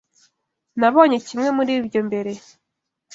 [0.79, 2.31] Nabonye kimwe muri ibyo mbere.